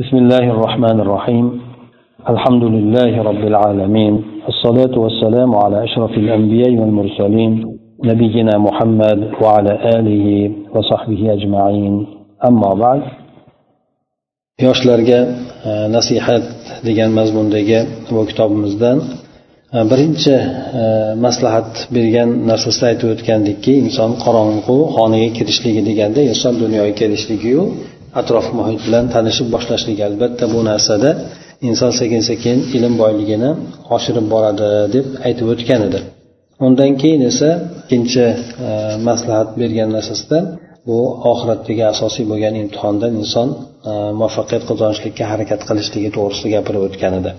[0.00, 1.46] بسم الله الرحمن الرحيم
[2.32, 4.14] الحمد لله رب العالمين
[4.52, 7.52] الصلاة والسلام على أشرف الأنبياء والمرسلين
[8.10, 10.26] نبينا محمد وعلى آله
[10.74, 11.94] وصحبه أجمعين
[12.48, 13.02] أما بعد
[14.66, 15.20] yoshlarga
[15.96, 16.42] nasihat
[16.86, 17.78] degan mazmundagi
[18.10, 18.98] bu kitobimizdan
[19.90, 20.34] birinchi
[21.26, 27.62] maslahat bergan narsasida aytib o'tgandikki inson qorong'u xonaga kirishligi deganda inson dunyoga kelishligiyu
[28.20, 31.10] atrof muhit bilan tanishib boshlashligi albatta bu narsada
[31.68, 33.50] inson sekin sekin ilm boyligini
[33.96, 36.00] oshirib boradi deb aytib o'tgan edi.
[36.66, 38.24] Undan keyin esa ikkinchi
[38.68, 38.70] e,
[39.08, 40.38] maslahat bergan narsasida
[40.88, 40.98] bu
[41.32, 43.48] oxiratdagi asosiy bo'lgan imtihondan inson
[43.90, 47.30] e, muvaffaqiyat qozonishlikka harakat qilishligi to'g'risida gapirib o'tgan edi.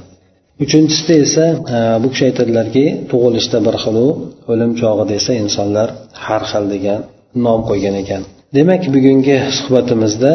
[0.64, 4.08] Uchinchisida esa e, bu kishi aytadilarki tug'ilishda bir xilu
[4.52, 5.88] o'lim chog'ida esa insonlar
[6.26, 7.00] har xil degan
[7.46, 8.24] nom qo'ygan ekan.
[8.58, 10.32] Demak bugungi suhbatimizda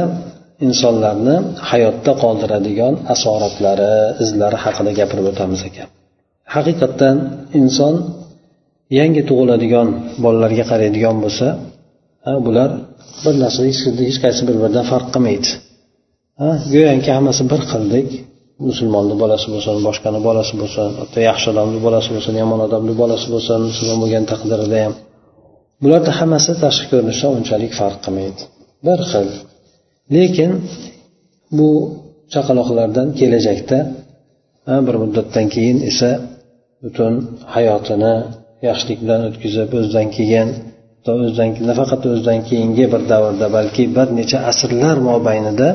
[0.66, 1.36] insonlarni
[1.70, 5.88] hayotda qoldiradigan asoratlari izlari haqida gapirib o'tamiz ekan.
[6.54, 7.16] Haqiqatdan
[7.60, 7.94] inson
[8.98, 9.88] yangi tug'iladigan
[10.24, 11.46] bolalarga qaraydigan bo'lsa
[12.46, 12.70] bular
[13.24, 13.60] bir narsa
[14.08, 15.48] hech qaysi bir biridan farq qilmaydi.
[16.74, 18.08] Go'yoki hammasi bir xildek
[18.68, 23.58] musulmonni bolasi bo'lsin boshqani bolasi bo'lsin hatto yaxshi odamni bolasi bo'lsin yomon odamni bolasi bo'lsin
[23.70, 24.94] musulmon bo'lgan taqdirida ham
[25.82, 28.42] bularni hammasi tashqi ko'rinishdan unchalik farq qilmaydi.
[28.86, 29.28] Bir xil.
[30.16, 30.52] Lekin
[31.58, 31.70] bu
[32.34, 33.78] chaqaloqlardan kelajakda
[34.86, 36.10] bir muddatdan keyin esa
[36.82, 37.14] butun
[37.54, 38.14] hayotini
[38.68, 40.48] yaxshilik bilan o'tkazib o'zidan keyin
[41.12, 45.68] o'zidan nafaqat o'zidan keyingi bir davrda balki bir necha asrlar mobaynida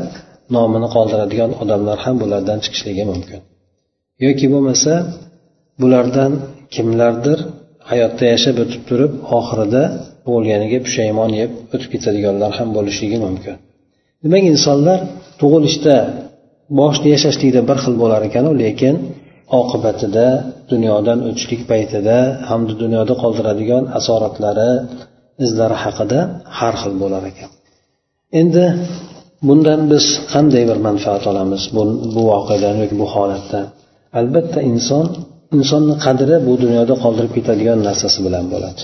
[0.56, 3.40] nomini qoldiradigan odamlar ham bulardan chiqishligi mumkin.
[4.26, 4.94] Yoki bo'lmasa
[5.82, 6.32] bulardan
[6.76, 7.40] kimlardir
[7.90, 9.84] hayotda yashab o'tib turib oxirida
[10.26, 13.56] tug'ilganiga pushaymon yeb o'tib ketadiganlar ham bo'lishligi mumkin.
[14.24, 15.00] Demak insonlar
[15.42, 15.96] tug'ilishda
[16.80, 18.96] boshida yashashlikda bir xil bo'lar ekanu lekin
[19.60, 20.28] oqibatida
[20.72, 22.18] dunyodan o'tishlik paytida
[22.50, 24.72] hamda dunyoda qoldiradigan asoratlari
[25.46, 26.20] izlari haqida
[26.58, 27.50] har xil bo'lar ekan.
[28.42, 28.66] Endi
[29.48, 31.82] bundan biz qanday bir manfaat olamiz bu,
[32.16, 33.66] bu voqeadan yoki bu holatdan?
[34.20, 35.06] Albatta inson
[35.58, 38.82] insonni qadri bu dunyoda qoldirib ketadigan narsasi bilan bo'ladi.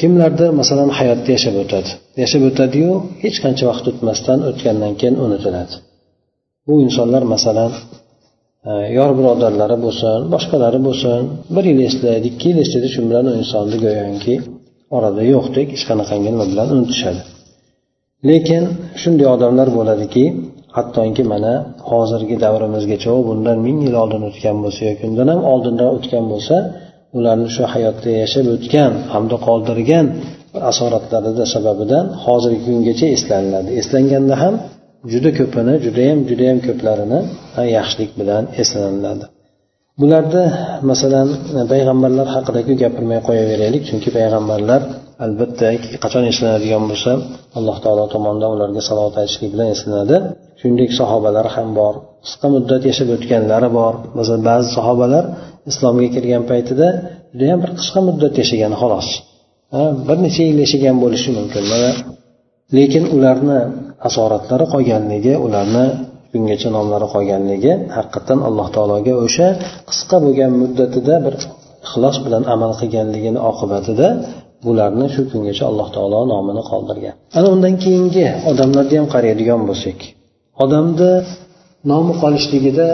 [0.00, 1.90] Kimlardir masalan hayotda yashab o'tadi?
[2.22, 5.74] Yashab o'tadiyu hech qancha vaqt o'tmasdan o'tgandan keyin unutiladi.
[6.66, 7.72] Bu insonlar masalan
[8.68, 11.22] e, yor birodarlari bo'lsin boshqalari bo'lsin
[11.54, 14.34] bir yil eslaydi ikki yil eslaydi shu bilan u insonni go'yoki
[14.96, 17.22] orada yo'qdek hech qanaqangi nima bilan unutishadi.
[18.28, 18.64] Lekin
[19.02, 20.24] shunday odamlar bo'ladiki
[20.76, 21.52] hattoki mana
[21.90, 26.56] hozirgi davrimizgacha bundan ming yil oldin o'tgan bo'lsa yoki undan ham oldinroq o'tgan bo'lsa
[27.18, 30.06] ularni shu hayotda yashab o'tgan hamda qoldirgan
[30.70, 33.70] asoratlarida sababidan hozirgi kungacha eslaniladi.
[33.80, 34.54] Eslanganda ham
[35.12, 37.20] juda ko'pini judayam judayam ko'plarini
[37.76, 39.26] yaxshilik bilan eslaniladi.
[40.00, 40.44] Bularni
[40.90, 41.28] masalan
[41.72, 44.80] payg'ambarlar haqidagi gapirmay qo'yaveraylik chunki payg'ambarlar
[45.24, 45.66] albatta
[46.04, 47.12] qachon eslanadigan bo'lsa
[47.58, 50.16] alloh taolo tomonidan ularga salovat aytishlik bilan eslanadi.
[50.60, 53.94] Shuningdek sahobalar ham bor qisqa muddat yashab o'tganlari bor.
[54.18, 55.24] Masalan ba'zi sahobalar
[55.70, 56.86] islomga kirgan paytida
[57.32, 59.08] judayam bir qisqa muddat yashagan xolos.
[60.08, 61.64] Bir necha yil yashagan bo'lishi mumkin.
[61.72, 61.90] Mana
[62.76, 63.58] lekin ularni
[64.08, 65.86] asoratlari qolganligi ularni
[66.36, 69.48] bungacha nomlari qolganligi haqiqatdan alloh taologa o'sha
[69.90, 71.34] qisqa bo'lgan muddatida bir
[71.86, 74.08] ixlos bilan amal qilganligini oqibatida
[74.66, 77.14] bularni shu kungacha alloh taolo nomini qoldirgan.
[77.38, 79.98] Ana undan keyingi odamlarga ham qaraydigan bo'lsak
[80.64, 81.12] odamni
[81.90, 82.86] nomi qolishligida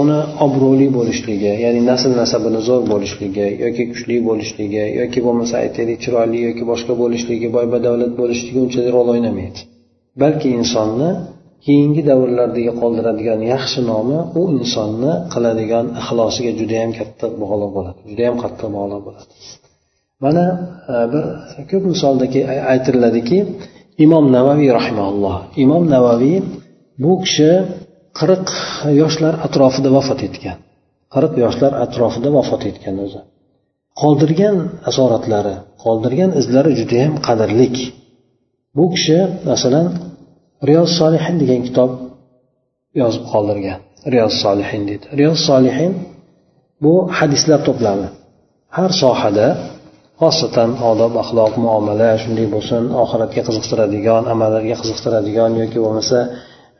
[0.00, 6.38] uni obro'li bo'lishligi ya'ni nasl nasabini zo'r bo'lishligi yoki kuchli bo'lishligi yoki bo'lmasa aytaylik chiroyli
[6.48, 9.60] yoki boshqa bo'lishligi boy badavlat bo'lishligi unchalik rol o'ynamaydi.
[10.22, 11.10] Balki insonni
[11.66, 18.68] keyingi davrlardagi qoldiradigan yaxshi nomi u insonni qiladigan ixlosiga judayam katta bog'liq bo'ladi judayam qattiq
[18.76, 19.30] bog'liq bo'ladi.
[20.24, 20.44] Mana
[20.92, 21.24] e, bir
[21.70, 22.24] ko'p misolda
[22.72, 23.38] aytiladiki
[24.04, 26.38] imom navaviy rahimaulloh imom navaviy
[27.04, 27.50] bu kishi
[28.18, 28.46] qirq
[29.00, 30.56] yoshlar atrofida vafot etgan
[31.14, 33.20] qirq yoshlar atrofida vafot etgan o'zi.
[34.00, 34.56] Qoldirgan
[34.90, 37.76] asoratlari qoldirgan izlari judayam qadrlik.
[38.76, 39.18] Bu kishi
[39.50, 39.86] masalan
[40.68, 41.90] riyoz solihin degan kitob
[43.00, 43.78] yozib qoldirgan.
[44.14, 45.06] Riyoz solihin deydi.
[45.20, 45.92] Riyoz solihin
[46.84, 48.08] bu hadislar to'plami
[48.78, 49.48] har sohada
[50.22, 56.18] xosatan odob axloq muomala shunday bo'lsin oxiratga qiziqtiradigan amallarga qiziqtiradigan yoki bo'lmasa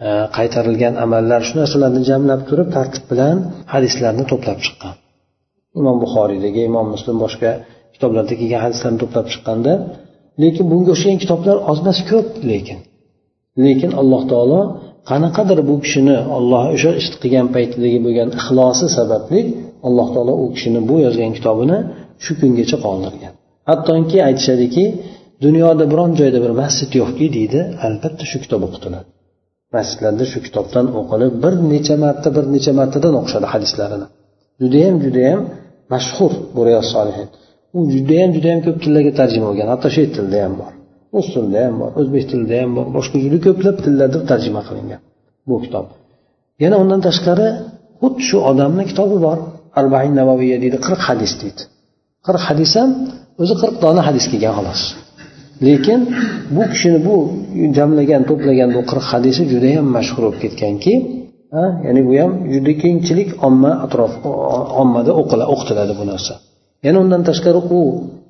[0.06, 3.36] e, qaytarilgan amallar shu narsalarni jamlab turib tartib bilan
[3.74, 4.94] hadislarni to'plab chiqqan.
[5.80, 7.50] Imom buxoriydagi imom muslim boshqa
[7.94, 9.72] kitoblarda kelgan hadislarni to'plab chiqqanda
[10.42, 12.78] lekin bunga o'xshagan kitoblar oz emas ko'p lekin
[13.64, 14.60] lekin alloh taolo
[15.10, 19.40] qanaqadir bu kishini olloh o'sha ish qilgan paytidagi bo'lgan ixlosi sababli
[19.86, 21.78] alloh taolo u kishini bu yozgan kitobini
[22.24, 23.32] shu kungacha qoldirgan.
[23.70, 24.84] Hattoki aytishadiki
[25.44, 29.08] dunyoda biron joyda bir masjid yo'qki deydi albatta shu kitob o'qitiladi.
[29.76, 34.06] Masjidlarda shu kitobdan o'qilib bir necha marta bir necha martadan o'qishadi hadislarini
[34.62, 35.40] judayam judayam
[35.94, 37.28] mashhur bu riyoz solihin.
[37.76, 40.72] U judayam judayam ko'p tillarga tarjima bo'lgan hatto chet tilida ham bor.
[41.14, 45.00] Rus tilida ham bor o'zbek tilida ham bor boshqa juda ko'plab tillarda tarjima qilingan
[45.48, 45.86] bu kitob.
[46.62, 47.48] Yana undan tashqari
[48.00, 49.38] xuddi shu odamni kitobi bor
[49.80, 51.62] arbain navaviya deydi qirq hadis deydi.
[52.26, 52.90] Qirq hadis ham
[53.42, 54.82] o'zi qirq dona hadis kelgan xolos.
[55.66, 56.00] Lekin
[56.56, 57.16] bu kishini bu
[57.76, 60.94] jamlagan to'plagan bu qirq hadisi judayam mashhur bo'lib ketganki
[61.86, 64.12] ya'ni bu ham juda kengchilik omma atrof
[64.82, 65.12] ommada
[65.52, 66.34] o'qitiladi bu narsa.
[66.86, 67.80] Yana undan tashqari u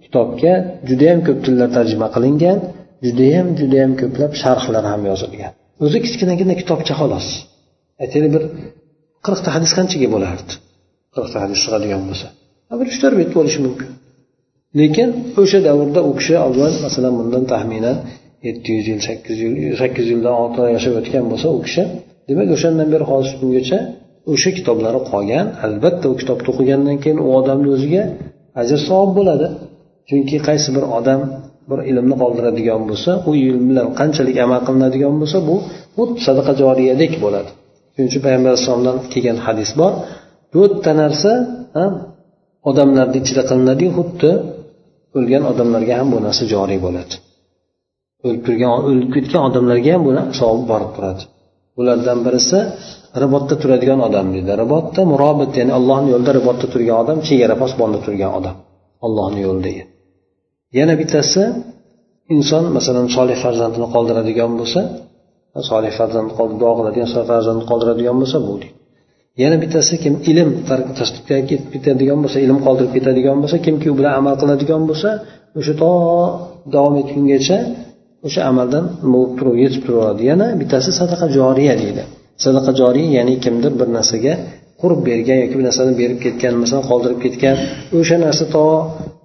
[0.04, 0.52] kitobga
[0.88, 2.58] judayam ko'p tillar tarjima qilingan
[3.06, 5.52] judayam judayam ko'plab sharhlar ham yozilgan.
[5.84, 7.26] O'zi kichkinagina kitobcha xolos.
[8.02, 8.44] Aytaylik bir
[9.26, 10.52] qirqta hadis qanchaga bo'lardi?
[11.14, 12.26] Qirqta hadis chiqadigan bo'lsa.
[12.80, 13.90] Bir uch to'rt bet bo'lishi mumkin.
[14.80, 15.08] Lekin
[15.42, 17.96] o'sha davrda u kishi avval masalan bundan taxminan
[18.46, 21.82] yetti yuz yil sakkiz yil sakkiz yildan ortiq yashab o'tgan bo'lsa u kishi
[22.28, 23.78] demak o'shandan beri hozir kungacha
[24.32, 25.46] o'sha kitoblari qolgan.
[25.66, 28.02] Albatta u kitobni o'qigandan keyin u odamni o'ziga
[28.60, 29.46] ajr savob bo'ladi.
[30.08, 31.20] Chunki qaysi bir odam
[31.70, 35.56] bir ilmni qoldiradigan bo'lsa u ilm bilan qanchalik amal qilinadigan bo'lsa bu
[35.96, 37.50] xuddi sadaqa joriyadek bo'ladi.
[37.92, 39.92] Shuning uchun payg'ambar alayhissalomdan kelgan hadis bor.
[40.54, 41.32] To'rtta narsa
[42.70, 44.30] odamlarni ichida qilinadiyu xuddi
[45.16, 47.14] o'lgan odamlarga ham bu narsa joriy bo'ladi.
[48.24, 51.22] O'lib turgan o'lib ketgan odamlarga ham buni savob borib turadi.
[51.76, 52.58] Bulardan birisi
[53.22, 54.52] ribotda turadigan odam deydi.
[54.62, 58.56] Ribotda murobit ya'ni allohni yo'lida ribotda turgan odam chegara posbonda turgan odam.
[59.06, 59.82] Allohni yo'lidagi
[60.78, 61.42] yana bittasi
[62.34, 64.80] inson masalan solih farzandini qoldiradigan bo'lsa
[65.70, 66.28] solih farzand
[66.60, 68.68] duo qiladigan solih farzandni qoldiradigan bo'lsa bu deydi.
[69.42, 70.50] Yana bittasi kim ilm
[70.98, 75.10] tasdiqga ketib ketadigan bo'lsa ilm qoldirib ketadigan bo'lsa kimki u bilan amal qiladigan bo'lsa
[75.58, 75.90] o'sha to
[76.74, 77.58] davom etgungacha
[78.26, 82.02] o'sha amaldan bo'lib turib yetib turaveradi yana bittasi sadaqa joriya deydi.
[82.44, 84.34] Sadaqa joriy ya'ni kimdir bir narsaga
[84.80, 87.56] qurib bergan yoki bir narsani berib ketgan masalan qoldirib ketgan
[87.98, 88.64] o'sha narsa to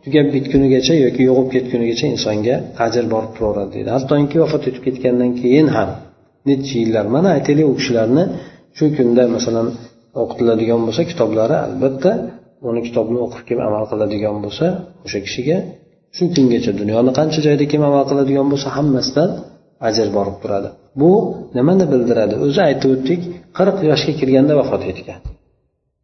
[0.03, 2.55] tugab bitgunigacha yoki yo'qolib ketgunigacha insonga
[2.85, 3.89] ajr borib turaveradi deydi.
[3.97, 5.89] Hattoki vafot etib ketgandan keyin ham
[6.49, 8.23] necha yillar mana aytaylik u kishilarni
[8.77, 9.67] shu kunda masalan
[10.21, 12.11] o'qitiladigan bo'lsa kitoblari albatta
[12.69, 14.65] uni kitobni o'qib kelib amal qiladigan bo'lsa
[15.05, 15.57] o'sha kishiga
[16.17, 19.29] shu kungacha dunyoni qancha joyda kim amal qiladigan bo'lsa hammasidan
[19.87, 20.69] ajr borib turadi.
[21.01, 21.11] Bu
[21.57, 22.35] nimani bildiradi?
[22.45, 23.21] O'zi aytib o'tdik
[23.57, 25.19] qirq yoshga kirganda vafot etgan.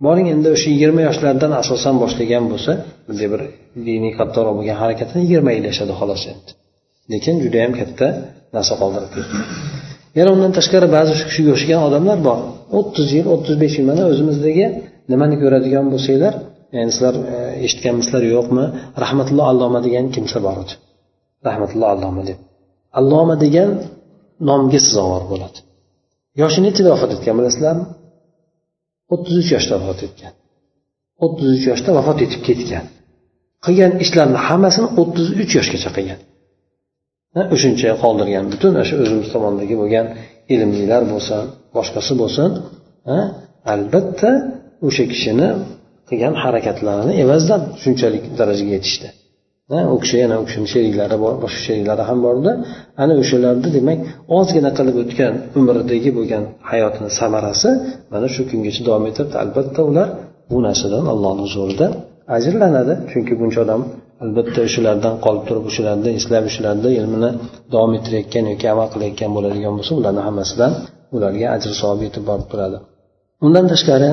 [0.06, 2.72] Boring endi o'sha yigirma yoshlardan asosan boshlagan bo'lsa
[3.08, 3.42] bunday bir
[3.88, 6.52] diniy kattaroq bo'lgan harakatini yigirma yil yashadi xolos endi.
[7.12, 8.08] Lekin judayam katta
[8.56, 9.36] narsa qoldirib ketdi
[10.18, 12.40] yana undan tashqari ba'zi shu kishiga o'xshagan odamlar bor.
[12.80, 14.66] o'ttiz yil o'ttiz besh yil mana o'zimizdagi
[15.12, 16.34] nimani ko'radigan bo'lsanglar
[16.76, 18.66] ya'ni sizlar e, eshitganmisizlar yo'qmi?
[19.04, 20.74] Rahmatulloh alloma degan kimsa bor edi.
[21.48, 22.40] Rahmatulloh alloma deb.
[23.00, 23.70] Alloma degan
[24.50, 25.58] nomga sazovor bo'ladi.
[26.42, 27.86] Yoshi nechada vafot etgan bilasizlarmi?
[29.14, 30.34] O'ttiz uch yoshda vafot etgan.
[31.26, 32.86] O'ttiz uch yoshda vafot etib ketgan.
[33.66, 36.20] Qilgan ishlarini hammasini o'ttiz uch yoshgacha qilgan.
[37.56, 40.06] O'shuncha qoldirgan butun o'sha o'zimiz tomondagi bo'lgan
[40.54, 41.42] ilmlilar bo'lsin
[41.76, 42.50] boshqasi bo'lsin
[43.74, 44.32] albatta
[44.88, 45.50] o'sha kishini
[46.10, 49.08] qilgan harakatlarini evazidan shunchalik darajaga yetishdi.
[49.96, 52.52] U kishi yana u kishini sheriklari bor boshqa sheriklari ham borda
[53.04, 54.00] ana o'shalarni demak
[54.38, 57.70] ozgina qilib o'tgan umridagi bo'lgan hayotini samarasi
[58.14, 59.36] mana shu kungacha davom etyapti.
[59.44, 60.08] Albatta ular
[60.52, 61.88] bu narsadan allohni huzurida
[62.38, 62.94] ajrlanadi.
[63.12, 63.82] Chunki buncha odam
[64.24, 67.30] albatta o'shalardan qolib turib o'shalarni eslab o'shalarni ilmini
[67.74, 70.72] davom ettirayotgan yoki amal qilayotgan bo'ladigan bo'lsa ularni hammasidan
[71.16, 72.78] ularga ajr savob yetib borib turadi.
[73.46, 74.10] Undan tashqari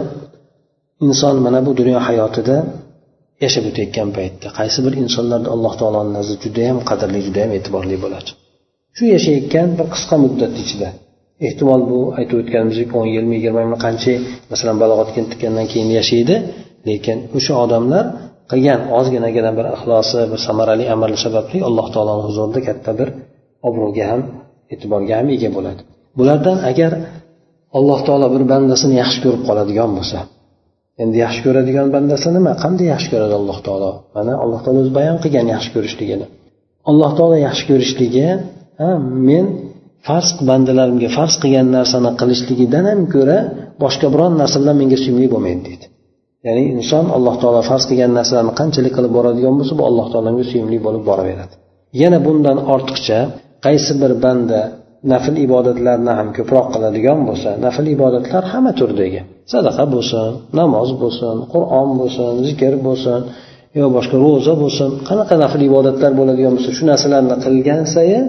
[1.07, 2.57] inson mana bu dunyo hayotida
[3.45, 8.31] yashab o'tayotgan paytda qaysi bir insonlarda alloh taoloni nazdida judayam qadrli judayam e'tiborli bo'ladi
[8.97, 10.89] shu yashayotgan bir qisqa muddat ichida
[11.47, 14.15] ehtimol bu aytib o'tganimizdek o'n yilmi yigirma yilmi qancha
[14.53, 16.35] masalan balog'atga yetgandan keyin yashaydi
[16.89, 18.05] lekin o'sha odamlar
[18.51, 23.09] qilgan ozginagina bir ixlosi bir samarali amali sababli alloh taoloni huzurida katta bir
[23.69, 24.21] obro'ga ham
[24.73, 25.81] e'tiborga ham ega bo'ladi.
[26.19, 26.93] Bulardan agar
[27.79, 30.19] alloh taolo bir bandasini yaxshi ko'rib qoladigan bo'lsa
[31.03, 32.53] endi yaxshi ko'radigan bandasi nima?
[32.65, 33.91] Qanday yaxshi ko'radi alloh taolo?
[34.17, 36.27] Mana alloh taolo o'zi bayon qilgan yaxshi ko'rishligini
[36.91, 38.27] alloh taolo yaxshi ko'rishligi
[39.29, 39.47] men
[40.07, 43.39] farz bandalarimga farz qilgan narsani qilishligidan ham ko'ra
[43.83, 45.87] boshqa biron narsa bilan menga suyumli bo'lmaydi deydi.
[46.47, 50.79] Ya'ni inson alloh taolo farz qilgan narsalarni qanchalik qilib boradigan bo'lsa bu alloh taologa suyumli
[50.87, 51.55] bo'lib boraveradi.
[52.03, 53.19] Yana bundan ortiqcha
[53.67, 54.61] qaysi bir banda
[55.13, 59.21] nafl ibodatlarni ham ko'proq qiladigan bo'lsa nafl ibodatlar hamma turdagi.
[59.53, 60.31] Sadaqa bo'lsin
[60.61, 63.21] namoz bo'lsin qur'on bo'lsin zikr bo'lsin
[63.79, 64.91] yo boshqa ro'za bo'lsin.
[65.09, 68.25] Qanaqa nafl ibodatlar bo'ladigan bo'lsa shu narsalarni qilgan sayin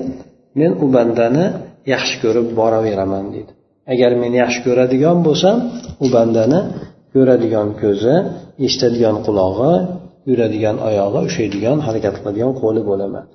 [0.59, 1.45] men u bandani
[1.93, 3.51] yaxshi ko'rib boraveraman deydi.
[3.93, 5.57] Agar men yaxshi ko'radigan bo'lsam
[6.05, 6.59] u bandani
[7.13, 8.15] ko'radigan ko'zi
[8.65, 9.73] eshitadigan qulog'i
[10.29, 13.25] yuradigan oyog'i ushlaydigan harakat qiladigan qo'li bo'laman.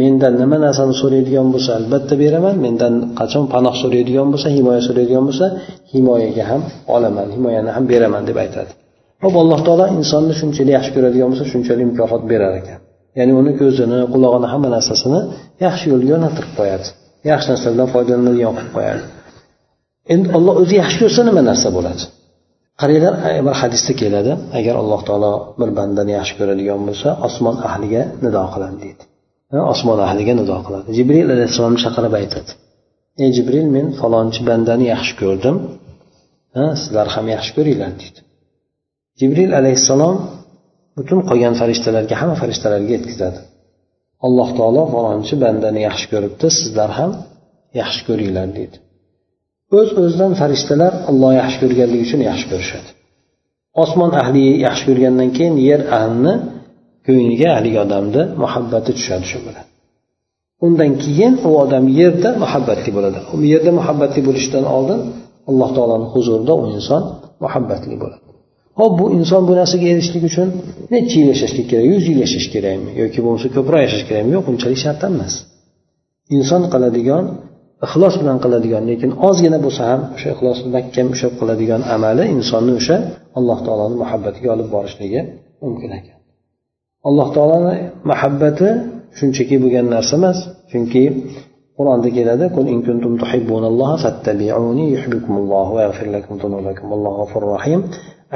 [0.00, 2.54] Mendan nima narsani so'raydigan bo'lsa albatta beraman.
[2.64, 5.46] Mendan qachon panoh so'raydigan bo'lsa himoya so'raydigan bo'lsa
[5.92, 6.62] himoyaga ham
[6.94, 8.70] olaman himoyani ham beraman deb aytadi.
[9.24, 12.78] Hop alloh taolo insonni shunchalik yaxshi ko'radigan bo'lsa shunchalik mukofot berar ekan.
[13.18, 15.20] Ya'ni uni ko'zini qulog'ini hamma narsasini
[15.66, 16.86] yaxshi yo'lga yo'naltirib qo'yadi.
[17.30, 19.02] Yaxshi narsalardan foydalanadigan qilib qo'yadi.
[20.14, 22.02] Endi olloh o'zi yaxshi ko'rsa nima narsa bo'ladi?
[22.80, 23.14] Qaranglar
[23.46, 28.76] bir hadisda keladi agar alloh taolo bir bandani yaxshi ko'radigan bo'lsa osmon ahliga nido qiladi
[28.84, 29.04] deydi.
[29.72, 30.88] Osmon ahliga nido qiladi.
[30.98, 32.50] Jibril alayhissalomni chaqirib aytadi.
[33.22, 35.56] Ey jibril men falonchi bandani yaxshi ko'rdim.
[36.82, 38.20] Sizlar ham yaxshi ko'ringlar deydi.
[39.20, 40.16] Jibril alayhissalom
[40.96, 43.40] butun qolgan farishtalarga hamma farishtalarga yetkazadi.
[44.26, 47.10] Alloh taolo falonchi bandani yaxshi ko'ribdi sizlar ham
[47.80, 48.76] yaxshi ko'ringlar deydi.
[49.78, 52.90] O'z öz o'zidan farishtalar olloh yaxshi ko'rganligi uchun yaxshi ko'rishadi.
[53.82, 56.34] Osmon ahli yaxshi ko'rgandan keyin yer ahlini
[57.06, 59.64] ko'ngliga haligi odamni muhabbati tushadi shu bilan.
[60.66, 63.18] Undan keyin u odam yerda muhabbatli bo'ladi.
[63.34, 65.00] U yerda muhabbatli bo'lishidan oldin
[65.50, 67.02] alloh taoloni huzurida u inson
[67.44, 68.24] muhabbatli bo'ladi.
[68.80, 70.48] Hop bu inson bu narsaga erishishlik uchun
[70.94, 74.30] necha yil yashashlik kerak yuz yil yashash kerakmi yoki bo'lmasa ko'proq yashash kerakmi?
[74.36, 75.34] Yo'q unchalik shart emas.
[76.36, 77.24] Inson qiladigan
[77.86, 82.96] ixlos bilan qiladigan lekin ozgina bo'lsa ham o'sha ixlos mahkam ushlab qiladigan amali insonni o'sha
[83.38, 85.20] alloh taoloni muhabbatiga olib borishligi
[85.62, 86.16] mumkin ekan.
[87.08, 87.74] Alloh taoloni
[88.10, 88.68] muhabbati
[89.18, 90.38] shunchaki bo'lgan narsa emas.
[90.70, 91.04] Chunki
[91.78, 92.44] qur'onda keladi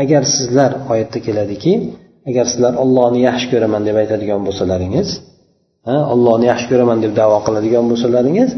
[0.03, 1.73] agar sizlar oyatda keladiki
[2.31, 5.09] agar sizlar ollohni yaxshi ko'raman deb aytadigan bo'lsalaringiz
[6.15, 8.51] ollohni yaxshi ko'raman deb davo qiladigan bo'lsalaringiz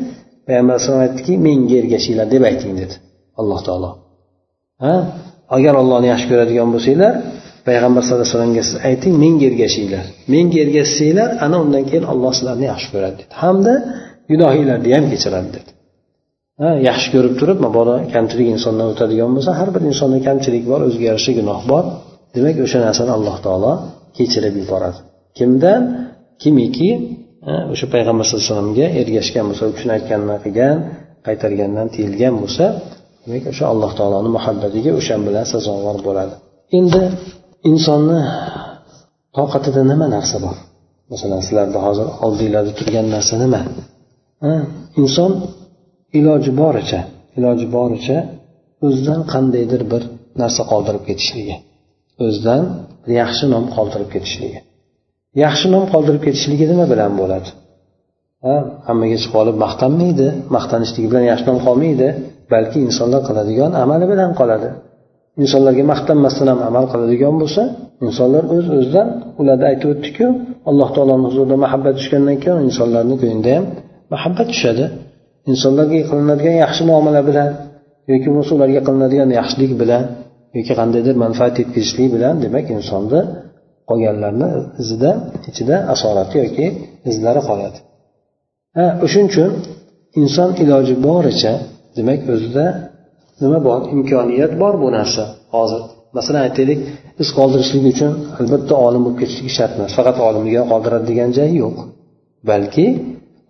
[0.46, 2.94] payg'ambar alayhisalom aytdiki menga ergashinglar deb ayting dedi
[3.40, 3.90] alloh taolo.
[4.84, 4.94] Ha
[5.56, 7.14] agar ollohni yaxshi ko'radigan bo'lsanglar
[7.68, 10.04] payg'ambar sallallohu alayhi vasallamga siz ayting menga ergashinglar.
[10.34, 13.32] Menga ergashsanglar ana undan keyin olloh sizlarni yaxshi ko'radi dedi.
[13.42, 13.74] Hamda
[14.30, 15.70] gunohinglarni ham kechiradi dedi.
[16.60, 21.04] Ha yaxshi ko'rib turib mabodo kamchilik insondan o'tadigan bo'lsa har bir insonda kamchilik bor o'ziga
[21.10, 21.84] yarasha gunoh bor.
[22.34, 23.72] Demak o'sha narsani alloh taolo
[24.16, 24.98] kechirib yuboradi.
[25.38, 25.82] Kimdan?
[26.42, 26.90] Kimiki?
[27.72, 30.76] O'sha payg'ambar sallallohu alayhi vasallamga ergashgan bo'lsa u kishini aytganini qilgan
[31.26, 32.64] qaytargandan tiyilgan bo'lsa
[33.24, 36.34] demak o'sha alloh taoloni muhabbatiga o'shan bilan sazovor bo'ladi.
[36.78, 37.02] Endi
[37.70, 38.20] insonni
[39.36, 40.56] toqatida nima narsa bor?
[41.12, 43.60] Masalan sizlarda hozir oldinglarda turgan narsa nima?
[45.02, 45.32] Inson
[46.18, 47.00] iloji boricha
[47.38, 48.18] iloji boricha
[48.86, 50.02] o'zidan qandaydir bir
[50.42, 51.56] narsa qoldirib ketishligi
[52.24, 52.62] o'zidan
[53.20, 54.58] yaxshi nom qoldirib ketishligi.
[55.44, 57.48] Yaxshi nom qoldirib ketishligi nima bilan bo'ladi?
[58.46, 58.54] Ha?
[58.88, 60.26] Hammaga chiqib olib maqtanmaydi
[60.56, 62.08] maqtanishligi bilan yaxshi nom qolmaydi
[62.52, 64.68] balki insonlar qiladigan amali bilan qoladi.
[65.42, 67.62] Insonlarga maqtanmasdan ham amal qiladigan bo'lsa
[68.06, 69.08] insonlar o'z öz o'zidan
[69.40, 70.26] ularda aytib o'tdikku
[70.70, 73.64] alloh taoloni huzurida muhabbat tushgandan keyin insonlarni ko'nglida ham
[74.12, 74.84] muhabbat tushadi.
[75.52, 77.48] Insonlarga qilinadigan yaxshi muomala bilan
[78.10, 80.02] yoki bo'lmasa ularga qilinadigan yaxshilik bilan
[80.56, 83.20] yoki qandaydir manfaat yetkazishlik bilan demak insonni
[83.90, 84.48] qolganlarni
[84.82, 85.10] izida
[85.50, 86.66] ichida asorati yoki
[87.10, 87.78] izlari qoladi.
[88.76, 89.50] Ha o'shaning uchun
[90.22, 91.52] inson iloji boricha
[91.96, 92.64] demak o'zida
[93.42, 93.80] nima bor?
[93.94, 95.24] Imkoniyat bor bu narsa
[95.56, 95.82] hozir.
[96.16, 96.80] Masalan aytaylik
[97.22, 101.76] iz qoldirishlik uchun albatta olim bo'lib ketishligi shart emas faqat olimga qoldiradi degan joyi yo'q.
[102.50, 102.86] Balki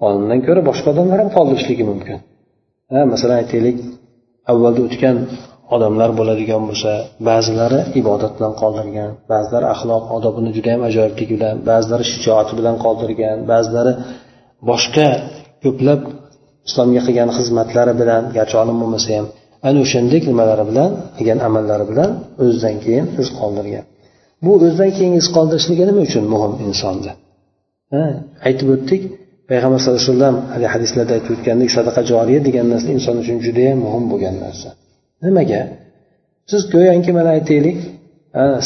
[0.07, 2.17] olimdan ko'ra boshqa odamlar ham qoldirishligi mumkin.
[2.93, 3.77] Ha masalan aytaylik
[4.53, 5.17] avvalda o'tgan
[5.75, 6.93] odamlar bo'ladigan bo'lsa
[7.29, 13.37] ba'zilari ibodat bilan qoldirgan ba'zilari axloq odobini juda yam ajoyibligi bilan ba'zilari shijoati bilan qoldirgan
[13.53, 13.93] ba'zilari
[14.71, 15.09] boshqa
[15.65, 16.01] ko'plab
[16.69, 19.27] islomga qilgan xizmatlari bilan garchi olim bo'lmasa ham
[19.69, 22.11] ana o'shandek nimalari bilan qilgan amallari bilan
[22.45, 23.85] o'zidan keyin iz qoldirgan.
[24.45, 27.11] Bu o'zidan keyin iz qoldirishligi nima uchun muhim insonda?
[28.49, 29.03] Aytib o'tdik
[29.51, 33.79] payg'ambar sallallohu alayhi vasallam haligi hadislarda aytib o'tgandek sadaqa joriya degan narsa inson uchun judayam
[33.87, 34.69] muhim bo'lgan narsa.
[35.25, 35.63] Nimaga?
[36.51, 37.79] Siz go'yoki mana aytaylik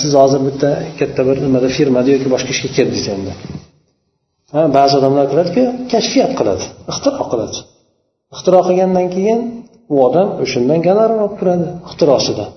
[0.00, 0.70] siz hozir bitta
[1.00, 3.32] katta bir nimada firmada yoki boshqa ishga kirdingiz endi.
[4.76, 7.58] Ba'zi odamlar qiladiku kashfiyat qiladi ixtiro qiladi.
[8.34, 9.40] Ixtiro qilgandan keyin
[9.92, 12.50] u odam o'shandan gonorar olib turadi ixtirosidan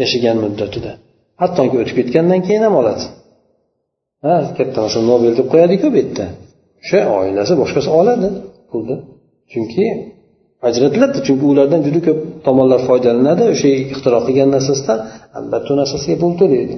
[0.00, 0.90] yashagan muddatida.
[1.42, 3.04] Hattoki o'tib ketgandan keyin ham oladi.
[4.24, 6.26] Ha katta o'sha nobel deb qo'yadiku bu yerda.
[6.82, 8.28] O'sha oilasi boshqasi oladi
[8.70, 8.96] pulni.
[9.52, 9.84] Chunki
[10.68, 14.98] ajratiladi chunki ulardan juda ko'p tomonlar foydalanadi o'sha ixtiro qilgan narsasidan.
[15.38, 16.76] Albatta u narsasiga pul to'laydi.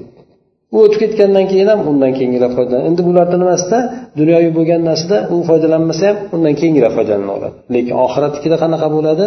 [0.75, 3.79] U o'tib ketgandan keyin ham undan keyingilar foydalanadi endi bularni nimasida
[4.21, 6.93] dunyoviy bo'lgan narsada u foydalanmasa ham undan keyingilar
[7.37, 9.25] oladi lekin oxiratnikida qanaqa bo'ladi?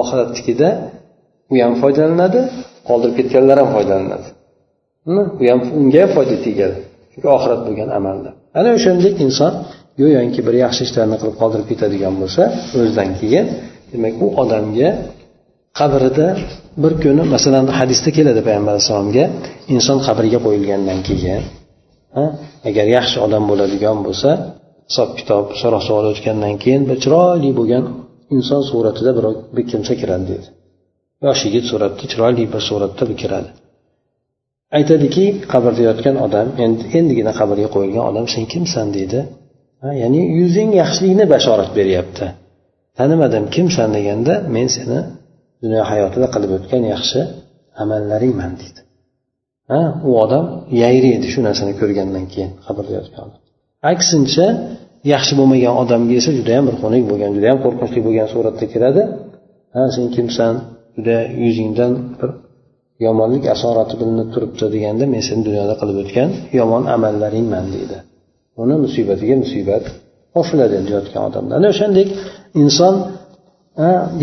[0.00, 0.68] Oxiratnikida
[1.52, 2.40] u ham foydalanadi
[2.88, 4.28] qoldirib ketganlar ham foydalanadi.
[5.40, 6.76] U ham unga ham foyda tegadi.
[7.12, 8.30] Chunki oxirat bo'lgan amalda.
[8.58, 9.52] Ana o'shandek inson
[10.00, 12.42] go'yoki bir yaxshi ishlarni qilib qoldirib ketadigan bo'lsa
[12.78, 13.46] o'zidan keyin
[13.92, 14.88] demak u odamga
[15.78, 16.28] qabrida
[16.82, 19.24] bir kuni masalan hadisda keladi payg'ambar alayhissalomga
[19.74, 21.42] inson qabrga qo'yilgandan keyin
[22.68, 24.30] agar yaxshi odam bo'ladigan bo'lsa
[24.88, 27.84] hisob kitob so'roq savol o'tgandan keyin bir chiroyli bo'lgan
[28.36, 29.24] inson suratida bir
[29.56, 30.48] bir kimsa kiradi dedi
[31.24, 33.50] yosh yigit suratda chiroyli bir suratda bir kiradi.
[34.78, 38.86] Aytadiki qabrda yotgan odam endi endigina qabrga qo'yilgan odam sen kimsan?
[38.96, 39.20] deydi.
[40.02, 42.26] Ya'ni yuzing yaxshilikni bashorat beryapti.
[42.98, 43.88] Tanimadim kimsan?
[43.96, 44.98] deganda men seni
[45.62, 47.20] dunyo hayotida qilib o'tgan yaxshi
[47.82, 48.80] amallaringman deydi.
[49.70, 50.44] Ha u odam
[50.82, 53.40] yayraydi shu narsani ko'rgandan keyin qabrda yotgan odam
[53.92, 54.46] aksincha
[55.12, 59.02] yaxshi bo'lmagan odamga esa judayam bir xunuk bo'lgan judayam qo'rqinchli bo'lgan suratda kiradi
[59.74, 60.54] ha sen kimsan?
[60.96, 62.30] Juda yuzingdan bir
[63.06, 67.96] yomonlik asorati bilinib turibdi deganda men seni dunyoda qilib o'tgan yomon amallaringman deydi.
[68.62, 69.84] Uni musibatiga musibat
[70.34, 72.08] qo'shiladi endi yotgan odamda ana o'shandek
[72.62, 72.94] inson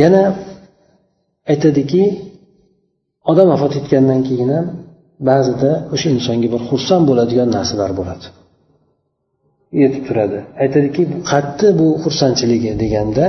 [0.01, 0.23] yana
[1.51, 2.03] aytadiki
[3.31, 4.65] odam vafot etgandan keyin ham
[5.29, 8.25] ba'zida o'sha insonga bir xursand bo'ladigan narsalar bo'ladi.
[9.81, 10.37] Yetib turadi.
[10.63, 13.25] Aytadiki qayerda bu xursandchiligi deganda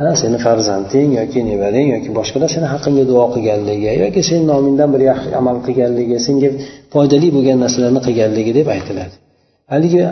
[0.00, 5.02] ha seni farzanding yoki nevarang yoki boshqalar seni haqqingga duo qilganligi yoki seni nomingdan bir
[5.10, 6.50] yaxshi amal qilganligi senga
[6.92, 9.14] foydali bo'lgan narsalarni qilganligi deb aytiladi.
[9.72, 10.02] Haligi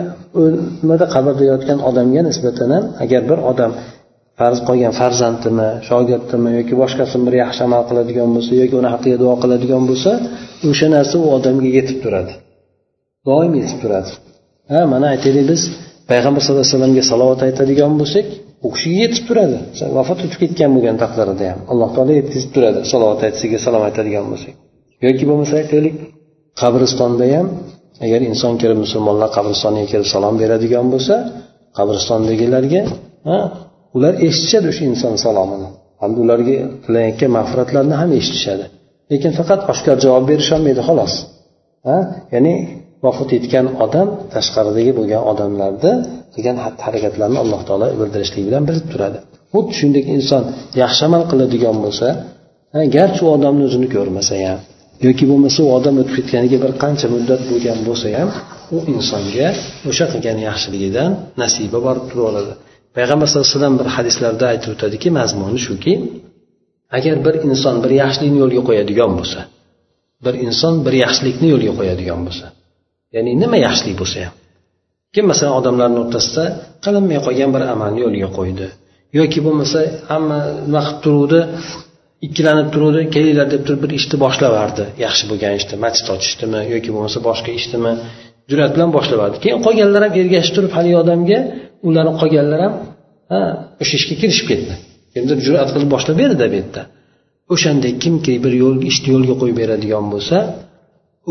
[0.81, 3.71] nimada qabrda yotgan odamga nisbatan ham agar bir odam
[4.39, 9.33] farz qolgan farzandimi shogirdimi yoki boshqasini bir yaxshi amal qiladigan bo'lsa yoki uni haqqiga duo
[9.43, 10.11] qiladigan bo'lsa
[10.69, 12.33] o'sha narsa u odamga yetib turadi.
[13.27, 14.11] Doim yetib turadi.
[14.71, 15.61] Ha mana aytaylik biz
[16.11, 18.25] payg'ambar sallallohu alayhi vasallamga salovat aytadigan bo'lsak
[18.65, 19.57] u kishiga yetib turadi.
[19.97, 24.53] Vafot etib ketgan bo'lgan taqdirida ham alloh taolo yetkazib turadi salovat aytisiga salom aytadigan bo'lsak.
[25.05, 25.95] Yoki bo'lmasa aytaylik
[26.61, 27.47] qabristonda ham
[28.05, 31.15] agar inson kirib musulmonlar qabristoniga kirib salom beradigan bo'lsa
[31.77, 32.81] qabristondagilarga
[33.95, 35.69] ular eshitishadi o'sha inson salomini.
[36.01, 38.65] Hamda ularga qilayotgan mag'firatlarni ham eshitishadi.
[39.11, 41.13] Lekin faqat oshkor javob berisholmaydi xolos.
[41.87, 41.97] Ha?
[42.33, 42.53] Ya'ni
[43.05, 45.93] vafot etgan odam tashqaridagi bo'lgan odamlarni
[46.33, 49.19] qilgan xatti harakatlarni alloh taolo bildirishlik bilan bilib turadi.
[49.53, 50.43] Xuddi shuningdek inson
[50.83, 52.07] yaxshi amal qiladigan bo'lsa
[52.95, 54.59] garchi u odamni o'zini ko'rmasa ham
[55.07, 58.29] yoki bo'lmasa u odam o'tib ketganiga bir qancha muddat bo'lgan bo'lsa ham
[58.75, 59.47] u insonga
[59.89, 62.53] o'sha qilgan yaxshiligidan nasiba borib turaveradi
[62.95, 65.93] payg'ambar sallallohu alayhi vasallam bir hadislarda aytib o'tadiki mazmuni shuki
[66.97, 69.39] agar bir inson bir yaxshilikni yo'lga qo'yadigan bo'lsa
[70.25, 72.45] bir inson bir yaxshilikni yo'lga qo'yadigan bo'lsa
[73.15, 74.35] ya'ni nima yaxshilik bo'lsa ham
[75.13, 76.43] kim masalan odamlarni o'rtasida
[76.85, 78.67] qilinmay qolgan bir amalni yo'lga qo'ydi
[79.19, 79.79] yoki bo'lmasa
[80.11, 81.39] hamma nima qilib turuvdi
[82.27, 87.19] ikkilanib turuvdi kelinglar deb turib bir ishni boshlaverdi yaxshi bo'lgan ishni masjid ochishdimi yoki bo'lmasa
[87.29, 87.93] boshqa ishdimi
[88.49, 91.39] jur'at bilan boshlaverdi keyin qolganlar ham ergashib turib haligi odamga
[91.87, 92.73] ularni qolganlar ham
[93.31, 93.41] ha
[93.81, 94.73] o'sha ishga kirishib ketdi.
[95.19, 96.81] Endi jur'at qilib boshlab berdi bu yerda.
[97.53, 100.37] O'shanday kimki bir yo'l ishni yo'lga qo'yib beradigan bo'lsa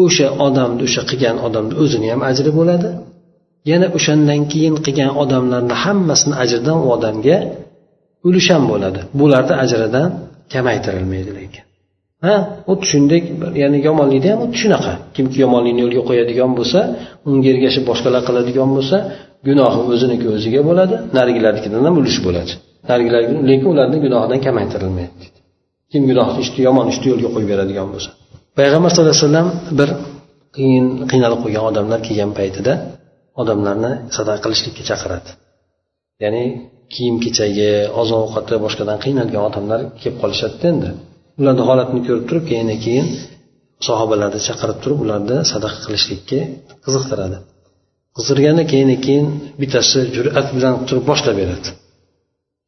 [0.03, 2.91] o'sha odamni o'sha qilgan odamni o'zini ham ajri bo'ladi.
[3.71, 7.37] Yana o'shandan keyin qilgan odamlarni hammasini ajridan u odamga
[8.29, 9.01] ulush ham bo'ladi.
[9.21, 10.09] Bularni ajridan
[10.53, 11.63] kamaytirilmaydi lekin.
[12.25, 12.35] Ha
[12.69, 13.25] xuddi shuningdek
[13.63, 16.81] ya'ni yomonlikda ham xuddi shunaqa kimki yomonlikni yo'lga qo'yadigan bo'lsa
[17.31, 18.97] unga ergashib boshqalar qiladigan bo'lsa
[19.47, 22.53] gunohi o'ziniki o'ziga bo'ladi narigilarnikidan ham ulush bo'ladi.
[22.91, 23.21] Narigilar
[23.51, 25.25] lekin ularni gunohidan kamaytirilmaydi.
[25.93, 28.11] Kim gunohni ishni yomon ishni yo'lga qo'yib beradigan bo'lsa.
[28.59, 29.49] Payg'ambar sallallohu alayhi vasallam
[29.79, 29.89] bir
[30.57, 32.73] qiyin qiynalib qolgan odamlar kelgan paytida
[33.43, 35.31] odamlarni sadaqa qilishlikka chaqiradi.
[36.23, 36.45] Ya'ni
[36.95, 37.71] kiyim kechagi
[38.01, 40.91] oziq ovqati boshqadan qiynalgan odamlar kelib qolishadida endi.
[41.41, 43.07] Ularni holatini ko'rib turib keyin keyin
[43.87, 46.41] sahobalarni chaqirib turib ularni sadaqa qilishlikka
[46.85, 47.39] qiziqtiradi.
[48.19, 49.27] Qiziqtirganda keyin keyin
[49.61, 51.69] bittasi jur'at bilan turib boshlab beradi.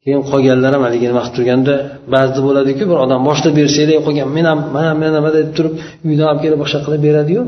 [0.03, 1.73] Keyin qolganlar ham haligini vaqt turganda
[2.13, 5.73] ba'zida bo'ladiku bir odam boshlab bersanglar qolgan men ham mana men nima deb turib
[6.07, 7.41] uydan olib kelib boshqa qilib beradiyu.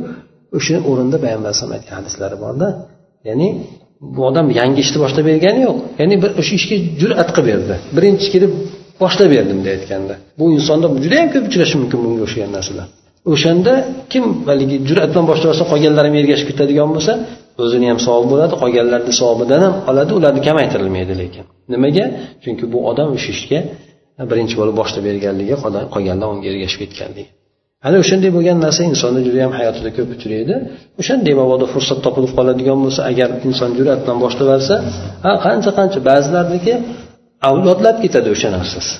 [0.58, 2.68] O'sha o'rinda payg'ambar alayhisalom aytgan hadislari borda.
[3.28, 3.48] Ya'ni
[4.16, 5.78] bu odam yangi ishni boshlab bergani yo'q.
[6.00, 7.74] Ya'ni bir o'sha ishga jur'at qilib berdi.
[7.98, 8.52] Birinchi kelib
[9.04, 10.13] boshlab berdim deb aytganda.
[10.39, 12.88] Bu insonda judayam ko'p uchrashi mumkin bunga o'xshagan narsalar.
[13.34, 13.74] O'shanda
[14.12, 17.13] kim haligi jur'at bilan boshlab olsa qolganlar ham ergashib ketadigan bo'lsa
[17.62, 21.44] o'zini ham savobi bo'ladi qolganlarni savobidan ham oladi ularni kamaytirilmaydi lekin.
[21.74, 22.06] Nimaga?
[22.44, 23.60] Chunki bu odam o'sha ishga
[24.32, 25.56] birinchi bo'lib boshlab berganligi
[25.94, 27.32] qolganlar unga ergashib ketganligi.
[27.88, 30.56] Ana o'shanday bo'lgan narsa insonni juda yam hayotida ko'p uchraydi.
[31.02, 34.76] O'shanday mabodo fursat topilib qoladigan bo'lsa agar inson jur'at bilan boshlab yuborsa
[35.26, 36.74] ha qancha qancha ba'zilarniki
[37.50, 38.94] avlodlab ketadi o'sha narsasi.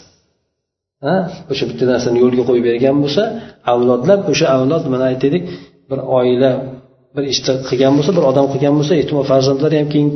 [1.06, 1.16] Ha
[1.52, 3.24] o'sha bitta narsani yo'lga qo'yib bergan bo'lsa
[3.74, 5.44] avlodlab o'sha avlod mana aytaylik
[5.90, 6.52] bir oila
[7.16, 10.10] bir ishni qilgan bo'lsa bir odam qilgan bo'lsa ehtimol farzandlari ham keyin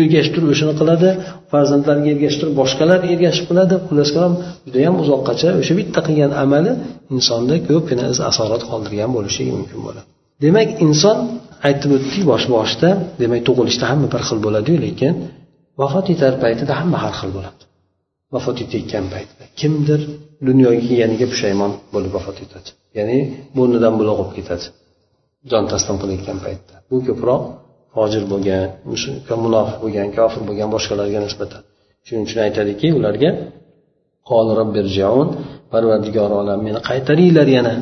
[0.00, 1.08] ergashib turib o'shani qiladi
[1.52, 3.74] farzandlariga ergashib turib boshqalar ergashib qiladi.
[3.88, 4.34] Xullas kalom
[4.66, 6.72] judayam uzoqqacha o'sha bitta qilgan amali
[7.14, 10.06] insonda ko'pgina iz asorat qoldirgan bo'lishi mumkin bo'ladi.
[10.44, 11.16] Demak inson
[11.68, 12.90] aytib o'tdik bosh boshida
[13.22, 15.12] demak tug'ilishda hamma bir xil bo'ladiyu lekin
[15.80, 17.62] vafot etar paytida hamma har xil bo'ladi.
[18.34, 20.00] Vafot etayotgan paytida kimdir
[20.48, 22.68] dunyoga kelganiga pushaymon bo'lib vafot etadi.
[22.98, 23.18] Ya'ni
[23.56, 24.66] burnidan buloq bo'lib ketadi.
[25.50, 26.74] Jon taslim qilayotgan paytda.
[26.90, 27.42] Bu ko'proq
[27.98, 28.64] hojir bo'lgan
[29.44, 31.60] munofiq bo'lgan kofir bo'lgan boshqalarga nisbatan.
[32.06, 33.30] Shuning uchun aytadiki ularga
[35.72, 37.74] parvardigor olam meni qaytaringlar yana.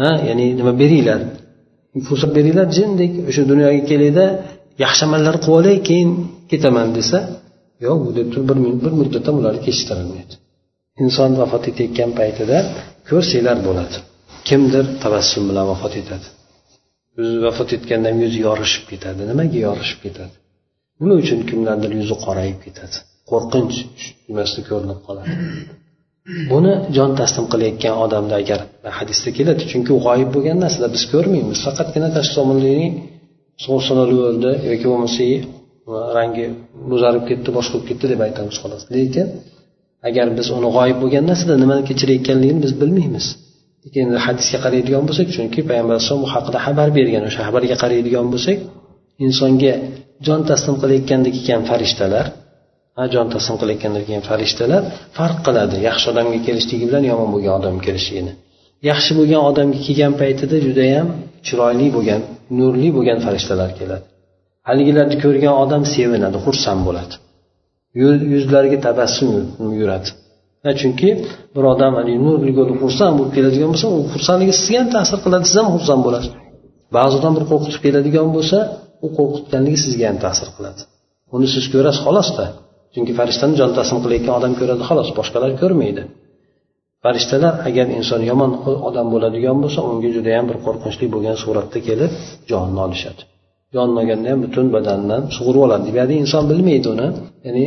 [0.00, 1.20] Ha ya'ni nima beringlar.
[2.08, 4.24] Fursat beringlar jindek o'sha dunyoga kelayda
[4.84, 6.10] yaxshi amallar qilib olay keyin
[6.50, 7.18] ketaman desa
[7.84, 10.34] yo'q bu deb turib bir bir ham ularni kechiktirilmaydi
[11.00, 12.58] inson vafot etayotgan paytida
[13.08, 13.96] ko'rsanglar bo'ladi.
[14.48, 16.26] Kimdir tabassum bilan vafot etadi.
[17.20, 19.20] O'zi vafot etgandan yuzi yorishib ketadi.
[19.30, 20.34] Nimaga yorishib ketadi?
[21.02, 22.96] Nima uchun kimlardir yuzi qorayib ketadi?
[23.30, 23.76] Qo'rqinch
[24.28, 25.32] nimasi ko'rinib qoladi.
[26.52, 28.60] Buni jon taslim qilayotgan odamda agar
[28.98, 31.58] hadisda keladi chunki u g'oyib bo'lgan narsalar biz ko'rmaymiz.
[31.66, 32.94] Faqatgina tashqi tomonligining
[34.30, 35.26] o'ldi yoki bo'lmasa
[36.18, 36.44] rangi
[36.90, 38.82] bo'zarib ketdi boshqa bo'lib ketdi deb aytamiz xolos.
[38.96, 39.26] Lekin
[40.08, 43.26] agar biz uni g'oyib bo'lgan narsada nimani kechirayotganligini biz bilmaymiz.
[43.84, 48.58] Lekin hadisga qaraydigan bo'lsak chunki payg'ambar alayhisalom bu haqida xabar bergan o'sha xabarga qaraydigan bo'lsak
[49.26, 49.72] insonga
[50.26, 52.26] jon taslim qilayotganda kelgan farishtalar.
[53.14, 54.82] Jon taslim qilayotganda kelgan farishtalar
[55.18, 55.76] farq qiladi.
[55.88, 58.32] Yaxshi odamga kelishligi bilan yomon bo'lgan odam kelishligini.
[58.90, 61.06] Yaxshi bo'lgan odamga kelgan paytida judayam
[61.46, 62.20] chiroyli bo'lgan
[62.58, 64.04] nurli bo'lgan farishtalar keladi.
[64.68, 67.14] Haligilarni ko'rgan odam sevinadi xursand bo'ladi.
[68.34, 69.30] Yuzlariga tabassum
[69.80, 70.08] yuradi.
[70.80, 71.10] Chunki
[71.54, 71.92] bir odam
[72.26, 76.32] nurli xursand bo'lib keladigan bo'lsa u xursandligi sizga ham ta'sir qiladi siz ham xursand bo'lasiz.
[76.96, 78.58] Ba'zi odam bir qo'rqitib keladigan bo'lsa
[79.06, 80.80] u qo'rqitganligi sizga ham ta'sir qiladi.
[81.34, 82.44] Uni siz ko'rasiz xolosda
[82.94, 86.02] chunki farishtani jon taslim qilayotgan odam ko'radi xolos boshqalar ko'rmaydi.
[87.04, 88.50] Farishtalar agar inson yomon
[88.88, 92.10] odam bo'ladigan bo'lsa unga judayam bir qo'rqinchli bo'lgan suratda kelib
[92.50, 93.20] jonini olishadi.
[93.74, 95.84] Jonini olganda ham butun badanidan sug'urib oladi.
[95.96, 97.08] Deyapti inson bilmaydi uni.
[97.46, 97.64] Ya'ni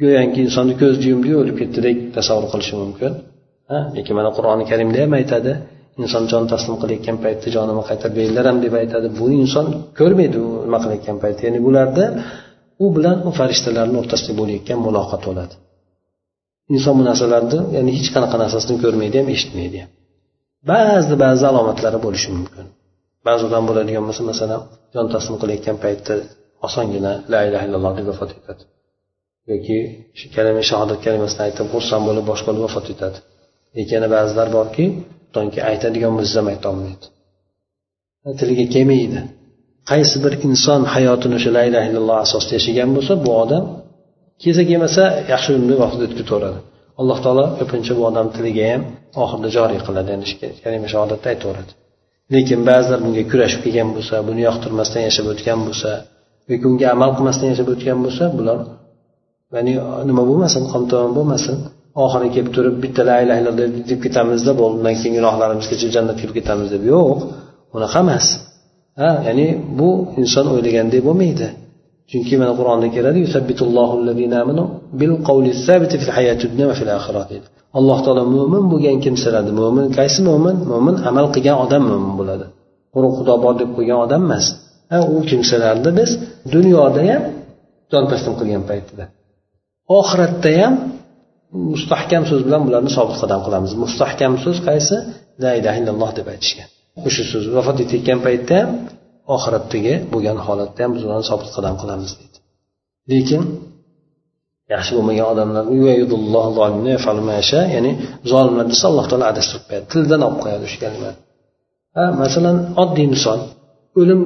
[0.00, 3.12] go'yoki insonni ko'zni yumdi o'lib ketdidek tasavvur qilishi mumkin.
[3.96, 5.52] Lekin mana qur'oni karimda ham aytadi
[6.02, 9.06] inson jon taslim qilayotgan paytda jonimni qaytarib beringlaram deb aytadi.
[9.18, 9.66] Bu inson
[9.98, 11.40] ko'rmaydi u nima qilayotgan paytda.
[11.48, 12.04] Ya'ni bularda
[12.84, 15.54] u bilan u farishtalarni o'rtasida bo'layotgan muloqot bo'ladi.
[16.74, 19.90] Inson bu narsalarni ya'ni hech qanaqa narsasini ko'rmaydi ham eshitmaydi ham.
[20.72, 22.66] Ba'zi ba'zi alomatlari bo'lishi mumkin.
[23.26, 24.60] Ba'zi odam bo'ladigan bo'lsa masalan
[24.94, 26.14] jon taslim qilayotgan paytda
[26.66, 28.62] osongina la ilaha illalloh deb vafot etadi.
[29.50, 29.78] Yoki
[30.18, 33.18] shu kalima shahodat kalimasini aytib xursand bo'lib boshqa bo'lib vafot etadi.
[33.76, 34.84] Lekin yana ba'zilar borki
[35.24, 37.06] hattoki aytadigan bo'lsa ham aytolmaydi
[38.40, 39.20] tiliga kelmaydi.
[39.90, 43.64] Qaysi bir inson hayotini o'sha la illaha illalloh asosida yashagan bo'lsa bu odam
[44.42, 46.58] kelsa kelmasa yaxshi o'limda vafot etib ketaveradi.
[47.00, 48.82] Alloh taolo ko'pincha bu odam tiliga ham
[49.22, 50.26] oxirida joriy qiladi ya'ni
[50.64, 51.72] kalima shahodatni aytaveradi.
[52.34, 55.90] Lekin ba'zilar bunga kurashib kelgan bo'lsa buni yoqtirmasdan yashab o'tgan bo'lsa
[56.50, 58.58] yoki unga amal qilmasdan yashab o'tgan bo'lsa bular
[59.54, 59.72] ya'ni
[60.08, 61.56] nima bo'lmasin qomtomon bo'lmasin.
[62.04, 63.58] Oxiri kelib turib bitta la illaha illalloh
[63.90, 66.82] deb ketamizda bo'ldi undan keyin gunohlarimiz kechib jannatga kirib ketamiz deb.
[66.92, 67.18] Yo'q
[67.76, 68.26] unaqa emas.
[69.00, 69.46] Ha ya'ni
[69.78, 69.88] bu
[70.20, 71.46] inson o'ylagandek bo'lmaydi.
[72.10, 73.18] Chunki mana qur'onda keladi
[77.78, 82.46] alloh taolo mo'min bo'lgan kimsalarni mo'min qaysi mo'min mo'min amal qilgan odam mo'min bo'ladi.
[82.94, 84.44] Quruq xudo bor deb qo'ygan odam emas.
[84.92, 86.10] Ha u kimsalarni biz
[86.54, 87.22] dunyoda ham
[87.92, 88.04] jon
[88.40, 89.04] qilgan paytida.
[89.98, 90.74] Oxiratda ham
[91.72, 93.72] mustahkam so'z bilan bularni sobit qadam qilamiz.
[93.84, 94.96] Mustahkam so'z qaysi?
[95.42, 96.68] La ilaha illalloh deb aytishgan.
[97.08, 98.70] O'sha so'z vafot etayotgan paytda ham
[99.36, 102.38] oxiratdagi bo'lgan holatda ham biz ularni sobit qadam qilamiz deydi.
[103.12, 103.42] Lekin
[104.74, 105.64] yaxshi bo'lmagan odamlar
[107.74, 107.92] ya'ni
[108.32, 111.18] zolimlar desa alloh taolo adashtirib qo'yadi tildan olib qo'yadi o'sha kalimani
[111.96, 113.40] ha masalan oddiy misol
[114.00, 114.20] o'lim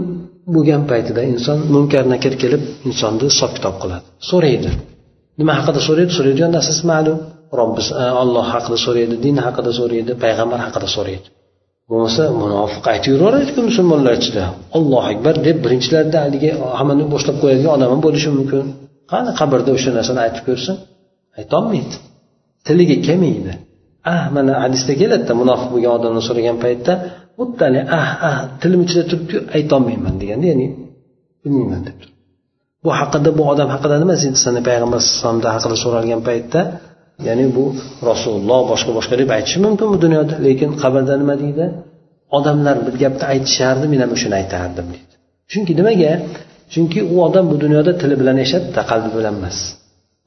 [0.55, 4.07] bo'lgan paytida inson munkar nakir kelib insonni hisob kitob qiladi.
[4.31, 4.71] So'raydi.
[5.41, 6.13] Nima haqida so'raydi?
[6.19, 7.19] So'raydigan narsasi ma'lum?
[7.61, 11.27] Robbis e, olloh haqida so'raydi din haqida so'raydi payg'ambar haqida so'raydi.
[11.91, 14.45] Bo'lmasa munofiq aytib yuraveradiku musulmonlar ichida.
[14.77, 18.65] Ollohu akbar deb birinchilarda haligi hammani boshlab qo'yadigan odam ham bo'lishi mumkin.
[19.13, 20.77] Qani qabrda o'sha narsani aytib ko'rsin?
[21.41, 21.97] Aytolmaydi.
[22.67, 23.53] Tiliga kelmaydi.
[24.13, 26.93] Ah mana hadisda keladida munofiq bo'lgan odamdan so'ragan paytda
[27.39, 30.67] xuddi ah ah tilim ichida turibdi aytolmayman deganda ya'ni
[31.43, 31.99] bilmayman deb
[32.85, 34.15] bu haqida bu odam haqida nima
[34.45, 36.61] sani payg'ambar alayhisalomni haqida so'ralgan paytda?
[37.29, 37.65] Ya'ni bu
[38.11, 41.65] rasululloh boshqa boshqa deb aytishi mumkin bu dunyoda lekin qabrda nima deydi?
[42.39, 45.15] Odamlar bir gapni aytishardi men ham o'shani aytardim deydi.
[45.53, 46.13] Chunki nimaga?
[46.73, 49.59] Chunki u odam bu dunyoda tili bilan yashadida qalbi bilan emas.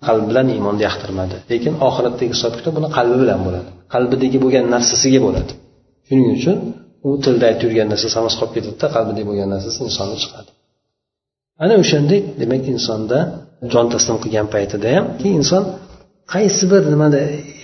[0.07, 1.35] Qalbi bilan iymonni yoqtirmadi.
[1.51, 3.69] Lekin oxiratdagi hisob kitob buni qalbi bilan bo'ladi.
[3.93, 5.51] Qalbidagi bo'lgan narsasiga bo'ladi.
[6.07, 6.57] Shuning uchun
[7.07, 10.49] u tilda aytib yurgan narsasi hammasi qolib ketadida qalbidagi bo'lgan narsasi insonda chiqadi.
[11.63, 13.19] Ana o'shandek demak insonda
[13.73, 15.05] jon taslim qilgan paytida ham
[15.39, 15.63] inson
[16.33, 17.19] qaysi bir nimada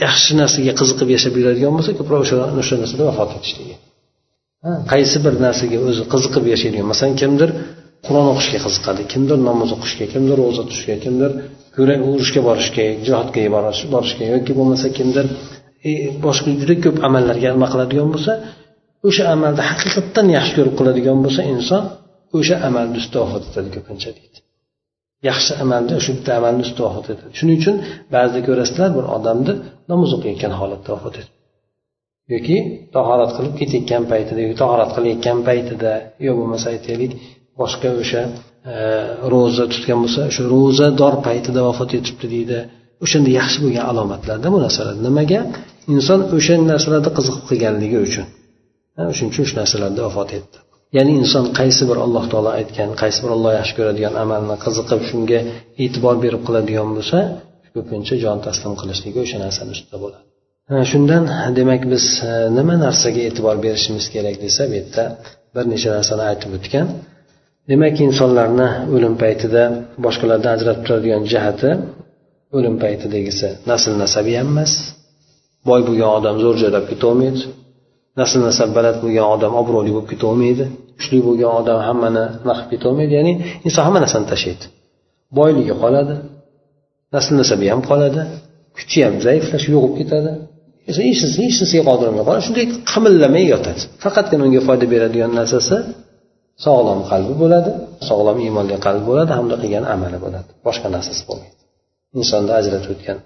[0.06, 3.76] yaxshi narsaga qiziqib yashab yuradigan bo'lsa ko'proq o'sha o'sha narsada vafot etishligi
[4.92, 7.50] qaysi bir narsaga o'zi qiziqib yashaydigan masalan kimdir
[8.06, 11.32] qur'on o'qishga qiziqadi kimdir namoz o'qishga kimdir ro'za tutishga kimdir
[12.12, 13.42] urushga borishga jihodga
[13.94, 15.26] borishga yoki bo'lmasa kimdir
[15.90, 15.92] e,
[16.26, 18.32] boshqa juda ko'p amallarga nima qiladigan bo'lsa
[19.08, 21.84] o'sha amalni haqiqatdan yaxshi ko'rib qiladigan bo'lsa inson
[22.38, 24.38] o'sha amalni ustida vafot etadi ko'pincha deydi.
[25.30, 27.32] Yaxshi amalni shu bitta amalni ustida vafot etadi.
[27.40, 27.76] Shuning uchun
[28.16, 29.54] ba'zida ko'rasizlar bir odamni
[29.92, 31.36] namoz o'qiyotgan holatda vafot etadi.
[32.34, 32.58] Yoki
[32.96, 35.92] tahorat qilib ketayotgan paytida yoki tahorat qilayotgan paytida
[36.26, 37.12] yo bo'lmasa aytaylik
[37.62, 38.22] boshqa o'sha
[38.74, 38.76] e,
[39.34, 42.60] ro'za tutgan bo'lsa o'sha ro'zador paytida vafot etibdi deydi.
[43.04, 45.40] O'shanda yaxshi bo'lgan alomatlarda bu narsalar nimaga?
[45.94, 48.26] Inson o'sha narsalarda qiziqib qilganligi uchun.
[49.16, 50.58] Shuning uchun shu narsalarda vafot etdi.
[50.98, 55.40] Ya'ni inson qaysi bir alloh taolo aytgan qaysi bir olloh yaxshi ko'radigan amalni qiziqib shunga
[55.84, 57.18] e'tibor berib qiladigan bo'lsa
[57.76, 60.24] ko'pincha jon taslim qilishligi o'sha narsani ustida bo'ladi.
[60.92, 61.24] Shundan
[61.60, 65.04] demak biz e, nima narsaga e'tibor berishimiz kerak desa bu yerda
[65.56, 66.88] bir necha narsani aytib o'tgan.
[67.72, 69.64] Demak insonlarni o'lim paytida
[70.06, 71.70] boshqalardan ajratib turadigan jihati
[72.58, 74.72] o'lim paytidagisi nasl nasabi ham emas.
[75.70, 77.42] Boy bo'lgan odam zo'r joylab ketolmaydi
[78.20, 80.66] nasl nasab baland bo'lgan odam obro'li bo'lib ketolmaydi
[81.00, 83.34] kuchli bo'lgan odam hammani maqib ketolmaydi ya'ni
[83.68, 84.66] inson hamma narsani tashlaydi.
[85.38, 86.16] Boyligi qoladi
[87.16, 88.22] nasl nasabi ham qoladi
[88.78, 90.32] kuchi ham zaiflashib yo'qolib ketadi.
[90.88, 91.00] Hech
[91.62, 92.44] narsaga qodir bo'lmay qoladi.
[92.48, 93.82] Shunday qimillamay yotadi.
[94.04, 95.78] Faqatgina unga foyda beradigan narsasi
[96.66, 97.72] sog'lom qalbi bo'ladi
[98.10, 100.50] sog'lom iymonli qalbi bo'ladi hamda qilgan amali bo'ladi.
[100.68, 101.56] Boshqa narsasi bo'lmaydi.
[102.20, 103.18] Insonni ajratib o'tgan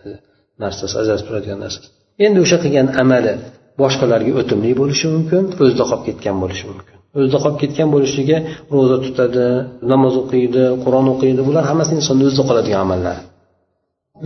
[0.63, 1.89] narsasi ajratib turadigan narsasi.
[2.25, 3.33] Endi o'sha qilgan amali
[3.81, 6.95] boshqalarga o'timli bo'lishi mumkin o'zida qolib ketgan bo'lishi mumkin.
[7.17, 8.37] O'zida qolib ketgan bo'lishligi
[8.73, 9.45] ro'za tutadi
[9.91, 13.17] namoz o'qiydi qur'on o'qiydi bular hammasi insonni o'zida qoladigan amallar.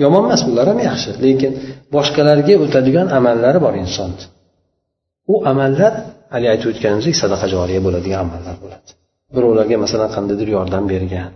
[0.03, 1.51] Yomon emas bular ham yaxshi lekin
[1.95, 4.23] boshqalarga o'tadigan amallari bor insonni
[5.33, 5.91] u amallar
[6.33, 8.89] haligi aytib o'tganimizdek sadaqa joriya bo'ladigan amallar bo'ladi.
[9.35, 11.31] Birovlarga masalan qandaydir yordam bergan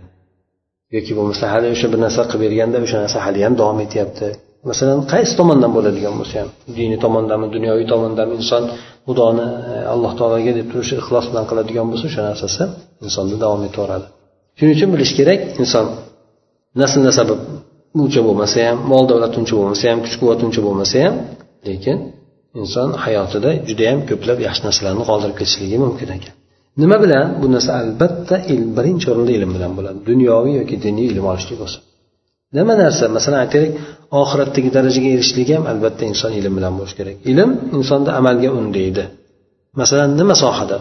[0.96, 4.28] yoki bo'lmasa hali o'sha bir narsa qilib berganda o'sha narsa haliyam davom etyapti.
[4.70, 6.48] Masalan qaysi tomondan bo'ladigan bo'lsa ham
[6.78, 8.62] diniy tomondanmi dunyoviy tomondanmi inson
[9.06, 12.62] xudoni e, alloh taologa deb turishi ixlos bilan qiladigan bo'lsa o'sha narsasi
[13.06, 14.06] insonda davom etaveradi.
[14.56, 15.84] Shuning uchun bilish kerak inson
[16.80, 17.34] nasl nasabi
[18.00, 21.14] uncha bo'lmasa ham mol davlat uncha bo'lmasa ham kuch quvvat uncha bo'lmasa ham
[21.68, 21.96] lekin
[22.60, 26.34] inson hayotida judayam ko'plab yaxshi narsalarni qoldirib ketishligi mumkin ekan.
[26.82, 27.70] Nima bilan bu narsa?
[27.82, 29.98] Albatta ilm birinchi o'rinda ilm bilan bo'ladi.
[30.10, 31.78] Dunyoviy yoki diniy ilm olishlik bo'lsa
[32.56, 33.04] nima narsa?
[33.16, 33.72] Masalan aytaylik
[34.20, 37.16] oxiratdagi darajaga erishishlik ham albatta inson ilm bilan bo'lishi kerak.
[37.30, 39.04] Ilm insonni amalga undaydi.
[39.80, 40.78] Masalan nima sohada?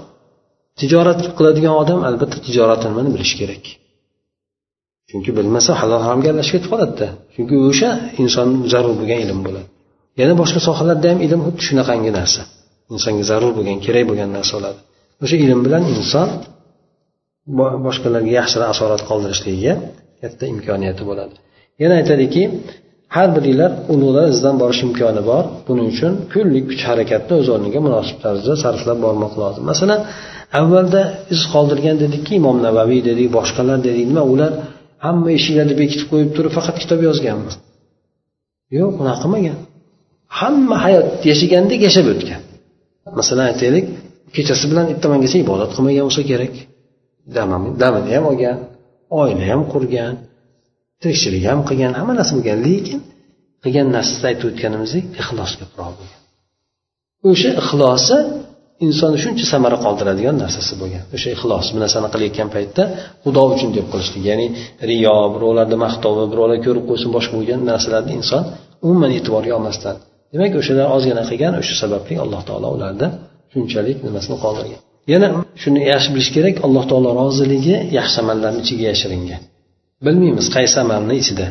[0.80, 3.64] Tijorat qiladigan odam albatta tijorat nimani bilishi kerak.
[5.10, 7.08] Chunki bilmasa halol haromga aralashib ketib qoladida.
[7.34, 7.90] Chunki o'sha
[8.24, 9.68] inson zarur bo'lgan ilm bo'ladi.
[10.20, 12.42] Yana boshqa sohalarda ham ilm xuddi shunaqangi narsa.
[12.94, 14.80] Insonga zarur bo'lgan kerak bo'lgan narsa bo'ladi.
[15.24, 16.30] O'sha ilm bilan inson
[17.88, 19.74] boshqalarga yaxshi asorat qoldirishligiga
[20.22, 21.36] katta imkoniyati bo'ladi.
[21.82, 22.44] Yana aytadiki
[23.16, 25.44] har biringlar ulug'lar izidan borish imkoni bor.
[25.68, 29.64] Buning uchun kunlik kuch harakatni o'z o'rniga munosib tarzda sarflab bormoq lozim.
[29.72, 30.00] Masalan
[30.60, 31.02] avvalda
[31.34, 34.52] iz qoldirgan dedikki imom navaviy dedik boshqalar dedik nima ular
[35.06, 37.52] hamma eshiklarni bekitib qo'yib turib faqat kitob yozganmi?
[38.78, 39.58] Yo'q unaqa qilmagan.
[40.40, 42.42] Hamma hayot yashagandek yashab o'tgan.
[43.20, 43.86] Masalan aytaylik
[44.36, 46.54] kechasi bilan ertamangacha ibodat qilmagan bo'lsa kerak.
[47.82, 48.58] Damini ham olgan
[49.20, 50.14] oila ham qurgan
[51.02, 52.58] tirikchilik ham qilgan hamma narsa bo'lgan.
[52.68, 53.00] Lekin
[53.64, 56.20] qilgan narsasida aytib o'tganimizdek ixlos ko'proq bo'lgan.
[57.30, 58.18] O'sha ixlosi
[58.86, 61.04] insonni shuncha samara qoldiradigan narsasi bo'lgan.
[61.16, 62.84] O'sha ixlos bir narsani qilayotgan paytda
[63.24, 64.48] xudo uchun deb qilishlik ya'ni
[64.90, 68.44] riyo birovlarni maqtovi birovlar ko'rib qo'ysin boshqa bo'lgan narsalarni inson
[68.86, 69.96] umuman e'tiborga olmasdan.
[70.34, 73.08] Demak o'shalar ozgina qilgan o'sha sababli alloh taolo ularni
[73.54, 74.82] shunchalik nimasini qoldirgan.
[75.14, 75.28] Yana
[75.62, 79.42] shuni yaxshi bilish kerak alloh taolo roziligi yaxshi amallarni ichiga yashiringan.
[80.06, 81.48] Bilmaymiz qaysi amalni ichida.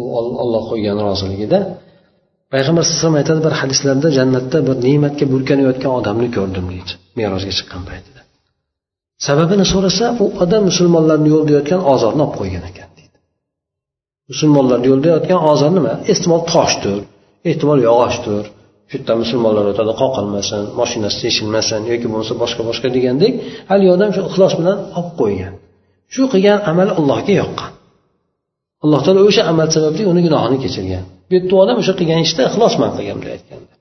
[0.00, 0.02] U
[0.44, 1.58] olloh qo'ygan roziligida.
[2.52, 8.20] Payg'ambar alayhisalom aytadi bir hadislarda jannatda bir ne'matga burkanayotgan odamni ko'rdim deydi merojga chiqqan paytida.
[9.26, 13.16] Sababini so'rasa u odam musulmonlarni yo'lda yotgan ozorni olib qo'ygan ekan deydi.
[14.30, 15.92] Musulmonlarni yo'lda yotgan ozor nima?
[16.12, 16.98] Ehtimol toshdir
[17.50, 18.44] ehtimol yog'ochdir.
[18.90, 23.32] Shu yerdan musulmonlar o'tadi qoqilmasin mashinasi teshilmasin yoki bo'lmasa boshqa boshqa degandek
[23.70, 25.54] haligi odam shu ixlos bilan olib qo'ygan.
[26.14, 27.70] Shu qilgan amali allohga yoqqan.
[28.84, 31.04] Alloh taolo o'sha amal sababli uni gunohini kechirgan.
[31.28, 33.72] Bu yerda odam o'sha qilgan ishda ixlos bilan qilgan bunday aytganda.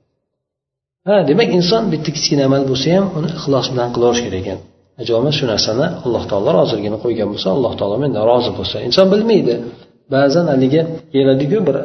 [1.07, 4.59] Ha demak inson bitta kichkina amal bo'lsa ham uni ixlos bilan qilaverish kerak ekan.
[5.01, 8.77] Ajoyib shu narsani alloh taolo roziligini qo'ygan bo'lsa alloh taolo mendan rozi bo'lsa.
[8.87, 9.53] Inson bilmaydi.
[10.13, 10.81] Ba'zan haligi
[11.13, 11.75] keladiku bir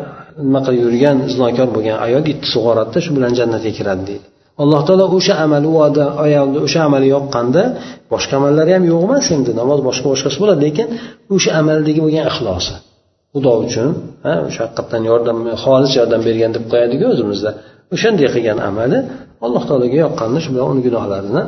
[0.47, 4.27] nima qilib yurgan zinokor bo'lgan ayol itni sug'oradida shu bilan jannatga kiradi deydi.
[4.63, 7.63] Alloh taolo o'sha amali u odam ayolni o'sha amali yoqqanda
[8.13, 10.87] boshqa amallari ham yo'q emas endi namoz boshqa boshqasi bo'ladi lekin
[11.35, 12.75] o'sha amaldagi bo'lgan ixlosi.
[13.37, 13.89] Xudo uchun
[14.25, 17.51] ha o'sha haqiqatdan yordam xolis yordam bergan deb qo'yadiku o'zimizda
[17.95, 18.99] o'shanday qilgan amali
[19.45, 21.43] alloh taologa yoqqanini shu bilan uni gunohlarini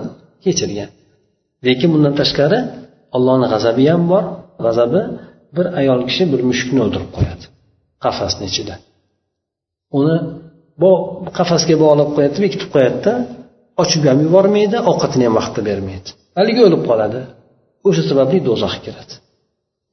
[0.45, 0.91] kechirgan.
[1.67, 2.59] Lekin bundan tashqari
[3.17, 4.25] allohni g'azabi ham bor
[4.65, 5.03] g'azabi
[5.57, 7.45] bir ayol kishi bir mushukni o'ldirib qo'yadi
[8.05, 8.75] qafasni ichida.
[9.99, 10.17] Uni
[10.83, 10.91] bu
[11.39, 13.13] qafasga bog'lab qo'yadi bekitib qo'yadida
[13.83, 16.09] ochib ham yubormaydi ovqatini ham vaqtida bermaydi.
[16.39, 17.21] Haligi o'lib qoladi.
[17.89, 19.15] O'sha sababli do'zaxga kiradi.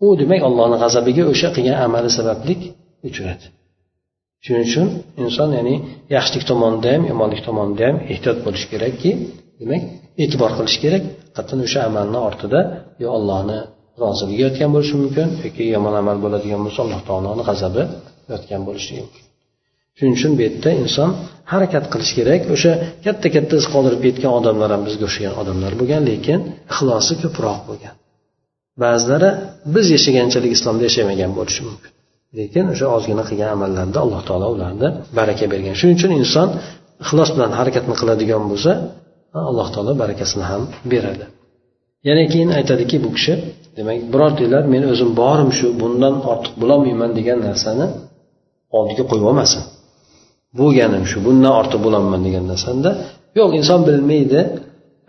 [0.03, 2.61] U demak allohni g'azabiga o'sha qilgan amali sabablik
[3.07, 3.45] uchradi
[4.45, 4.87] shuning uchun
[5.23, 5.75] inson ya'ni
[6.15, 9.11] yaxshilik tomonida ham yomonlik tomonida ham ehtiyot bo'lishi kerakki
[9.61, 9.83] demak
[10.23, 11.03] e'tibor qilish kerak.
[11.37, 12.59] Qat'an o'sha amalni ortida
[13.03, 13.59] yo allohni
[14.03, 17.83] roziligi yotgan bo'lishi mumkin yoki yomon amal bo'ladigan bo'lsa alloh taoloni g'azabi
[18.31, 19.23] yotgan bo'lishi mumkin.
[19.97, 21.09] Shuning uchun bu yerda inson
[21.51, 22.41] harakat qilish kerak.
[22.55, 22.71] O'sha
[23.05, 26.39] katta katta iz qoldirib ketgan odamlar ham bizga o'xshagan odamlar bo'lgan lekin
[26.71, 27.95] ixlosi ko'proq bo'lgan.
[28.83, 29.29] Ba'zilari
[29.75, 31.91] biz yashaganchalik islomda yashamagan bo'lishi mumkin.
[32.37, 35.73] Lekin o'sha ozgina qilgan amallarida alloh taolo ularni baraka bergan.
[35.79, 36.47] Shuning uchun inson
[37.03, 38.71] ixlos bilan harakatni qiladigan bo'lsa
[39.49, 40.61] alloh taolo barakasini ham
[40.91, 41.25] beradi.
[42.07, 43.33] Yana keyin aytadiki bu kishi
[43.77, 47.85] demak birortanglar men o'zim borim shu bundan ortiq bo'lolmayman degan narsani
[48.77, 49.61] oldiga qo'yib olmasin.
[50.59, 52.89] Bo'lganim shu bundan ortiq bo'lolmayman degan narsanda
[53.37, 54.39] yo'q inson bilmaydi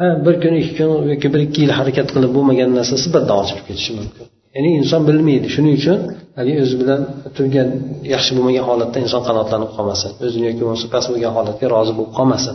[0.01, 3.93] bir kun ikki kun yoki bir ikki yil harakat qilib bo'lmagan narsasi birdan ochilib ketishi
[3.99, 4.25] mumkin.
[4.57, 5.47] Ya'ni inson bilmaydi.
[5.55, 5.99] Shuning uchun
[6.39, 7.01] haligi o'zi bilan
[7.37, 7.69] turgan
[8.15, 10.11] yaxshi bo'lmagan holatda inson qanoatlanib qolmasin.
[10.27, 12.55] O'zini yoki bo'lmasa past bo'lgan holatga rozi bo'lib qolmasin.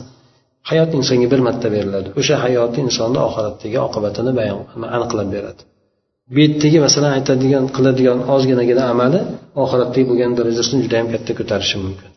[0.69, 2.07] Hayot insonga bir marta beriladi.
[2.19, 4.59] O'sha hayoti insonni oxiratdagi oqibatini bayon
[4.97, 5.61] aniqlab beradi.
[6.33, 9.19] Bu yerdagi masalan aytadigan qiladigan ozginagina amali
[9.63, 12.09] oxiratdagi bo'lgan darajasini juda yam katta ko'tarishi mumkin.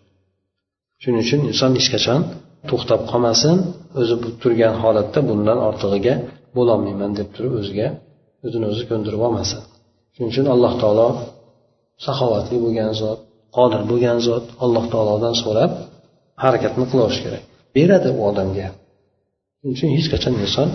[1.02, 2.20] Shuning uchun inson hech qachon
[2.70, 3.56] to'xtab qolmasin
[4.00, 6.14] o'zi turgan holatda bundan ortig'iga
[6.56, 7.88] bo'lolmayman deb turib o'ziga
[8.46, 9.60] o'zini o'zi ko'ndirib olmasin.
[10.14, 11.08] Shuning uchun alloh taolo
[12.06, 13.18] saxovatli bo'lgan zot
[13.56, 15.70] qodir bo'lgan zot alloh taolodan so'rab
[16.44, 17.42] harakatni qilaverish kerak.
[17.76, 18.68] Beradi u odamga.
[19.58, 20.68] Shuning uchun hech qachon inson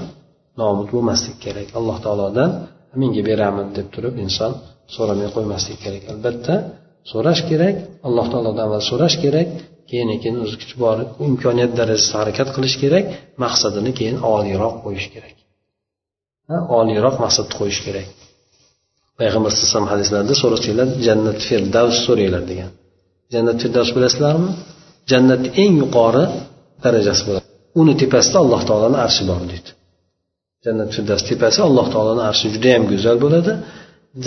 [0.61, 1.67] nomud bo'lmaslik kerak.
[1.79, 2.49] Alloh taolodan
[3.01, 4.51] menga beraman deb turib inson
[4.95, 6.03] so'ramay qo'ymaslik kerak.
[6.13, 6.55] Albatta
[7.11, 7.75] so'rash kerak
[8.07, 9.47] alloh taolodan avval so'rash kerak.
[9.89, 10.97] Keyin keyin o'z kuchi bor
[11.27, 13.05] imkoniyat darajasida harakat qilish kerak
[13.43, 15.35] maqsadini keyin oliyroq qo'yish kerak.
[16.79, 18.07] Oliyroq maqsadni qo'yish kerak.
[19.19, 22.71] Payg'ambar alayhi hadislarida so'rasanglar jannat firdavs so'ranglar degan.
[23.33, 24.51] Jannat firdavs bilasizlarmi?
[25.11, 26.25] Jannatni eng yuqori
[26.83, 27.45] darajasi bo'ladi.
[27.81, 29.69] Uni tepasida alloh taoloni arshi bor deydi.
[30.65, 33.51] Jannat firdavs tepasi alloh taoloni arshi judayam go'zal bo'ladi.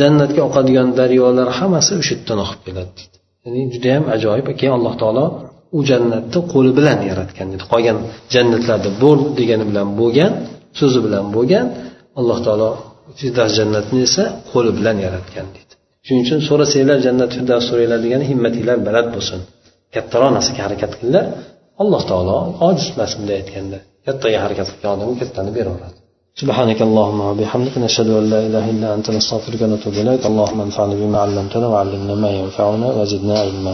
[0.01, 3.17] Jannatga oqadigan daryolar hammasi o'sha yerdan oqib keladi deydi.
[3.45, 5.25] Ya'ni judayam ajoyib keyin alloh taolo
[5.78, 7.98] u jannatni qo'li bilan yaratgan deydi qolgan
[8.34, 10.32] jannatlarda bo'l degani bilan bo'lgan
[10.80, 11.66] so'zi bilan bo'lgan
[12.20, 12.70] alloh taolo
[13.20, 15.74] firdavs jannatni esa qo'li bilan yaratgan deydi
[16.06, 19.40] shuning uchun so'rasanglar jannat firdavs so'ranglar degani himmatinglar baland bo'lsin
[19.96, 21.26] kattaroq narsaga harakat qilinglar
[21.82, 25.98] alloh taolo ojiz emas bunday aytganda kattaga harakat qilgan odamga kattani beraveradi
[26.44, 31.18] سبحانك اللهم وبحمدك نشهد ان لا اله الا انت نستغفرك ونتوب اليك اللهم انفعنا بما
[31.26, 33.74] علمتنا وعلمنا ما ينفعنا وزدنا علما